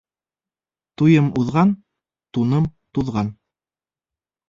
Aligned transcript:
Туйым 1.01 1.27
уҙған, 1.43 1.75
туным 2.39 2.69
туҙған. 2.99 3.35